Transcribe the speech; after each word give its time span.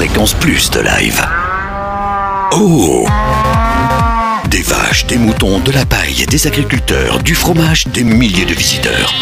Fréquence 0.00 0.32
Plus 0.32 0.70
de 0.70 0.80
live. 0.80 1.22
Oh 2.52 3.06
Des 4.48 4.62
vaches, 4.62 5.04
des 5.04 5.18
moutons, 5.18 5.60
de 5.60 5.72
la 5.72 5.84
paille, 5.84 6.24
des 6.24 6.46
agriculteurs, 6.46 7.22
du 7.22 7.34
fromage, 7.34 7.86
des 7.88 8.02
milliers 8.02 8.46
de 8.46 8.54
visiteurs. 8.54 9.12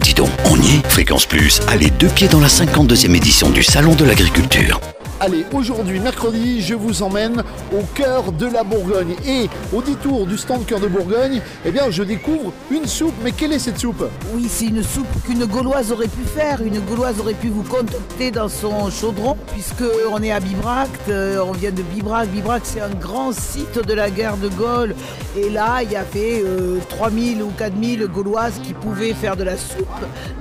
Dis 0.00 0.14
donc, 0.14 0.30
on 0.46 0.60
y 0.60 0.78
est 0.78 0.90
Fréquence 0.90 1.24
Plus, 1.24 1.60
allez 1.68 1.90
deux 1.90 2.08
pieds 2.08 2.26
dans 2.26 2.40
la 2.40 2.48
52e 2.48 3.14
édition 3.14 3.48
du 3.48 3.62
Salon 3.62 3.94
de 3.94 4.04
l'Agriculture. 4.04 4.80
Allez, 5.20 5.44
aujourd'hui, 5.52 5.98
mercredi, 5.98 6.62
je 6.62 6.76
vous 6.76 7.02
emmène 7.02 7.42
au 7.72 7.82
cœur 7.92 8.30
de 8.30 8.46
la 8.46 8.62
Bourgogne. 8.62 9.16
Et 9.26 9.48
au 9.74 9.82
détour 9.82 10.26
du 10.26 10.38
stand 10.38 10.64
Cœur 10.64 10.78
de 10.78 10.86
Bourgogne, 10.86 11.42
eh 11.64 11.72
bien, 11.72 11.90
je 11.90 12.04
découvre 12.04 12.52
une 12.70 12.86
soupe. 12.86 13.14
Mais 13.24 13.32
quelle 13.32 13.52
est 13.52 13.58
cette 13.58 13.80
soupe? 13.80 14.04
Oui, 14.32 14.46
c'est 14.48 14.66
une 14.66 14.84
soupe 14.84 15.08
qu'une 15.26 15.44
Gauloise 15.44 15.90
aurait 15.90 16.06
pu 16.06 16.22
faire. 16.22 16.62
Une 16.62 16.78
Gauloise 16.78 17.18
aurait 17.18 17.34
pu 17.34 17.48
vous 17.48 17.64
contacter 17.64 18.30
dans 18.30 18.48
son 18.48 18.90
chaudron, 18.90 19.36
puisque 19.52 19.82
on 20.08 20.22
est 20.22 20.30
à 20.30 20.38
Bibracte, 20.38 21.08
euh, 21.08 21.42
on 21.44 21.50
vient 21.50 21.72
de 21.72 21.82
Bibracte. 21.82 22.30
Bibracte, 22.30 22.66
c'est 22.66 22.80
un 22.80 22.90
grand 22.90 23.32
site 23.32 23.84
de 23.84 23.94
la 23.94 24.10
guerre 24.10 24.36
de 24.36 24.48
Gaulle. 24.48 24.94
Et 25.36 25.50
là, 25.50 25.82
il 25.82 25.90
y 25.90 25.96
avait 25.96 26.44
3000 26.90 27.42
ou 27.42 27.50
4000 27.58 28.06
Gauloises 28.06 28.60
qui 28.62 28.72
pouvaient 28.72 29.14
faire 29.14 29.36
de 29.36 29.42
la 29.42 29.56
soupe 29.56 29.88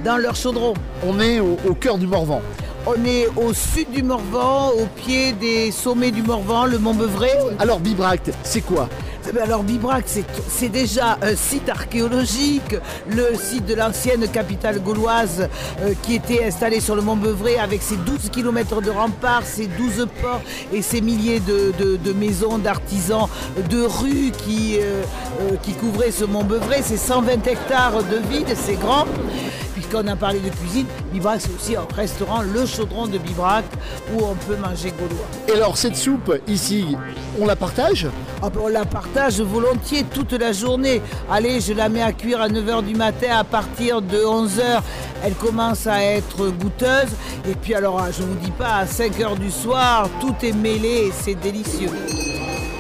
dans 0.06 0.18
leur 0.18 0.36
chaudron. 0.36 0.76
On 1.04 1.20
est 1.20 1.40
au, 1.40 1.58
au 1.68 1.74
cœur 1.74 1.98
du 1.98 2.06
Morvan. 2.06 2.44
On 2.90 3.04
est 3.06 3.28
au 3.36 3.54
sud 3.54 3.92
du 3.92 4.02
Morvan, 4.02 4.70
au 4.70 4.86
pied 4.96 5.34
des 5.34 5.72
sommets 5.72 6.12
du 6.12 6.22
Morvan, 6.24 6.66
le 6.66 6.80
Mont 6.80 6.94
Beuvray. 6.94 7.32
Alors, 7.60 7.80
Bibracte, 7.82 8.32
c'est 8.44 8.62
quoi? 8.62 8.88
Eh 9.30 9.34
ben 9.34 9.44
Alors 9.44 9.62
Bibrac, 9.64 10.06
c'est- 10.08 10.24
c'est 10.48 10.70
déjà 10.70 11.18
un 11.22 11.36
site 11.36 11.68
archéologique, 11.68 12.78
le 13.10 13.36
site 13.36 13.66
de 13.66 13.74
l'ancienne 13.76 14.26
capitale 14.30 14.80
gauloise 14.82 15.50
euh, 15.82 15.94
qui 16.02 16.16
était 16.16 16.46
installée 16.46 16.80
sur 16.80 16.96
le 16.96 17.02
mont 17.02 17.18
Beuvray 17.18 17.58
avec 17.58 17.82
ses 17.82 17.98
12 17.98 18.30
km 18.32 18.82
de 18.82 18.90
remparts, 18.90 19.44
ses 19.46 19.68
12 19.68 20.08
ports 20.22 20.40
et 20.72 20.82
ses 20.82 21.02
milliers 21.02 21.42
de, 21.42 21.74
de- 21.78 21.98
de 21.98 22.14
maisons, 22.14 22.58
d'artisans, 22.58 23.28
de 23.70 23.82
rues 23.82 24.32
qui, 24.46 24.78
euh, 24.80 25.04
euh, 25.42 25.56
qui 25.62 25.74
couvraient 25.74 26.12
ce 26.12 26.24
mont 26.24 26.46
Beuvray. 26.46 26.82
C'est 26.82 26.96
120 26.96 27.46
hectares 27.48 28.04
de 28.04 28.20
vide, 28.34 28.56
c'est 28.56 28.80
grand. 28.80 29.04
Puisqu'on 29.78 30.08
a 30.08 30.16
parlé 30.16 30.40
de 30.40 30.50
cuisine, 30.50 30.88
Bibrac 31.14 31.40
c'est 31.40 31.54
aussi 31.54 31.76
un 31.76 31.86
restaurant, 31.96 32.42
le 32.42 32.66
chaudron 32.66 33.06
de 33.06 33.20
Bibrac, 33.20 33.64
où 34.12 34.24
on 34.24 34.34
peut 34.34 34.56
manger 34.56 34.90
gaulois. 34.90 35.28
Et 35.48 35.52
alors, 35.52 35.78
cette 35.78 35.96
soupe, 35.96 36.34
ici, 36.48 36.98
on 37.40 37.46
la 37.46 37.56
partage? 37.56 38.08
Ah 38.42 38.50
ben, 38.50 38.62
on 38.64 38.70
la 38.70 38.86
partage 38.86 39.40
volontiers 39.40 40.04
toute 40.04 40.34
la 40.34 40.52
journée. 40.52 41.00
Allez, 41.30 41.62
je 41.62 41.74
la 41.74 41.90
mets 41.90 42.02
à 42.02 42.12
cuire 42.12 42.42
à 42.42 42.50
9h 42.50 42.86
du 42.86 42.96
matin. 42.96 43.38
À 43.38 43.44
partir 43.44 44.02
de 44.02 44.18
11h, 44.18 44.82
elle 45.24 45.36
commence 45.36 45.86
à 45.86 46.04
être 46.04 46.48
goûteuse. 46.48 47.12
Et 47.48 47.54
puis 47.54 47.76
alors, 47.76 48.02
ah, 48.02 48.10
je 48.12 48.24
vous 48.24 48.36
dis 48.44 48.50
pas, 48.50 48.78
à 48.78 48.86
5h 48.86 49.38
du 49.38 49.52
soir, 49.52 50.10
tout 50.20 50.34
est 50.42 50.54
mêlé 50.54 51.10
et 51.10 51.12
c'est 51.12 51.36
délicieux. 51.36 51.92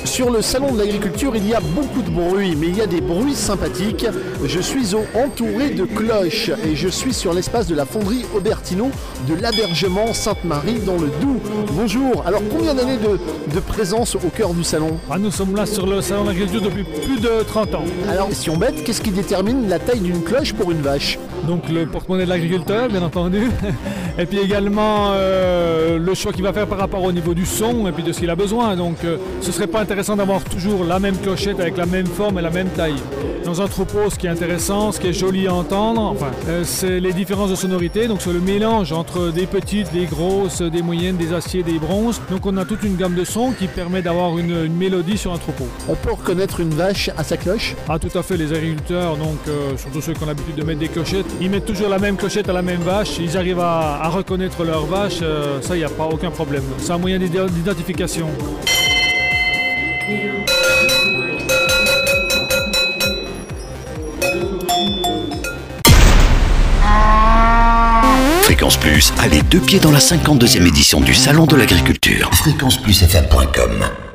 Sur 0.07 0.31
le 0.31 0.41
salon 0.41 0.71
de 0.73 0.79
l'agriculture, 0.79 1.35
il 1.35 1.47
y 1.47 1.53
a 1.53 1.59
beaucoup 1.59 2.01
de 2.01 2.09
bruit, 2.09 2.55
mais 2.55 2.67
il 2.67 2.77
y 2.77 2.81
a 2.81 2.87
des 2.87 3.01
bruits 3.01 3.35
sympathiques. 3.35 4.05
Je 4.43 4.59
suis 4.59 4.95
entouré 5.13 5.71
de 5.71 5.83
cloches 5.83 6.49
et 6.65 6.75
je 6.75 6.87
suis 6.87 7.13
sur 7.13 7.33
l'espace 7.33 7.67
de 7.67 7.75
la 7.75 7.85
fonderie 7.85 8.25
Aubertino 8.33 8.89
de 9.27 9.35
l'Abergement 9.35 10.13
Sainte-Marie 10.13 10.79
dans 10.79 10.95
le 10.95 11.09
Doubs. 11.21 11.41
Bonjour. 11.73 12.23
Alors, 12.25 12.41
combien 12.49 12.73
d'années 12.73 12.97
de, 12.97 13.19
de 13.53 13.59
présence 13.59 14.15
au 14.15 14.29
cœur 14.29 14.53
du 14.53 14.63
salon? 14.63 14.97
Ah, 15.11 15.19
nous 15.19 15.29
sommes 15.29 15.55
là 15.55 15.65
sur 15.65 15.85
le 15.85 16.01
salon 16.01 16.23
de 16.23 16.29
l'agriculture 16.29 16.61
depuis 16.61 16.85
plus 16.85 17.19
de 17.19 17.43
30 17.45 17.75
ans. 17.75 17.83
Alors, 18.09 18.29
si 18.31 18.49
on 18.49 18.55
bête, 18.57 18.85
qu'est-ce 18.85 19.01
qui 19.01 19.11
détermine 19.11 19.67
la 19.67 19.77
taille 19.77 19.99
d'une 19.99 20.23
cloche 20.23 20.53
pour 20.53 20.71
une 20.71 20.81
vache? 20.81 21.19
Donc 21.45 21.69
le 21.69 21.85
porte-monnaie 21.85 22.25
de 22.25 22.29
l'agriculteur, 22.29 22.89
bien 22.89 23.03
entendu. 23.03 23.51
Et 24.17 24.25
puis 24.25 24.39
également 24.39 25.11
euh, 25.11 25.99
le 25.99 26.13
choix 26.15 26.33
qu'il 26.33 26.43
va 26.43 26.51
faire 26.51 26.65
par 26.65 26.79
rapport 26.79 27.03
au 27.03 27.11
niveau 27.11 27.35
du 27.35 27.45
son 27.45 27.87
et 27.87 27.91
puis 27.91 28.01
de 28.01 28.11
ce 28.11 28.19
qu'il 28.19 28.29
a 28.31 28.35
besoin. 28.35 28.75
Donc 28.75 28.95
euh, 29.05 29.17
ce 29.41 29.51
serait 29.51 29.67
pas 29.67 29.79
intéressant 29.79 29.96
d'avoir 29.97 30.43
toujours 30.43 30.83
la 30.83 30.99
même 30.99 31.17
clochette 31.17 31.59
avec 31.59 31.75
la 31.75 31.87
même 31.87 32.05
forme 32.05 32.37
et 32.37 32.41
la 32.43 32.51
même 32.51 32.69
taille. 32.69 33.01
Dans 33.43 33.61
un 33.61 33.67
troupeau, 33.67 34.09
ce 34.09 34.15
qui 34.15 34.27
est 34.27 34.29
intéressant, 34.29 34.91
ce 34.91 34.99
qui 34.99 35.07
est 35.07 35.13
joli 35.13 35.47
à 35.47 35.53
entendre, 35.53 36.01
enfin, 36.01 36.31
euh, 36.49 36.63
c'est 36.65 36.99
les 36.99 37.13
différences 37.13 37.49
de 37.49 37.55
sonorité. 37.55 38.07
Donc 38.07 38.21
c'est 38.21 38.33
le 38.33 38.41
mélange 38.41 38.91
entre 38.91 39.31
des 39.31 39.47
petites, 39.47 39.91
des 39.93 40.05
grosses, 40.05 40.61
des 40.61 40.81
moyennes, 40.81 41.15
des 41.17 41.33
aciers, 41.33 41.63
des 41.63 41.79
bronzes. 41.79 42.21
Donc 42.29 42.45
on 42.45 42.57
a 42.57 42.65
toute 42.65 42.83
une 42.83 42.95
gamme 42.95 43.15
de 43.15 43.23
sons 43.23 43.53
qui 43.57 43.67
permet 43.67 44.01
d'avoir 44.01 44.37
une, 44.37 44.65
une 44.65 44.75
mélodie 44.75 45.17
sur 45.17 45.33
un 45.33 45.37
troupeau. 45.37 45.67
On 45.87 45.95
peut 45.95 46.11
reconnaître 46.11 46.59
une 46.59 46.71
vache 46.73 47.09
à 47.17 47.23
sa 47.23 47.37
cloche? 47.37 47.75
Ah 47.89 47.97
tout 47.97 48.15
à 48.15 48.21
fait, 48.21 48.37
les 48.37 48.51
agriculteurs, 48.53 49.15
donc 49.17 49.37
euh, 49.47 49.75
surtout 49.77 50.01
ceux 50.01 50.13
qui 50.13 50.23
ont 50.23 50.27
l'habitude 50.27 50.55
de 50.55 50.63
mettre 50.63 50.79
des 50.79 50.89
clochettes, 50.89 51.25
ils 51.41 51.49
mettent 51.49 51.65
toujours 51.65 51.89
la 51.89 51.99
même 51.99 52.17
clochette 52.17 52.49
à 52.49 52.53
la 52.53 52.61
même 52.61 52.81
vache, 52.81 53.17
ils 53.19 53.35
arrivent 53.37 53.61
à, 53.61 53.99
à 54.03 54.09
reconnaître 54.09 54.63
leur 54.63 54.85
vache, 54.85 55.19
euh, 55.21 55.61
ça 55.61 55.75
il 55.75 55.79
n'y 55.79 55.85
a 55.85 55.89
pas 55.89 56.05
aucun 56.05 56.31
problème. 56.31 56.63
C'est 56.79 56.91
un 56.91 56.97
moyen 56.97 57.17
d'ident- 57.17 57.45
d'identification. 57.47 58.27
Fréquence 68.43 68.77
Plus, 68.77 69.13
allez 69.19 69.41
deux 69.41 69.59
pieds 69.59 69.79
dans 69.79 69.91
la 69.91 69.99
52e 69.99 70.65
édition 70.65 71.01
du 71.01 71.13
Salon 71.13 71.45
de 71.45 71.57
l'Agriculture. 71.57 72.29
Fréquenceplusfm.com 72.33 74.06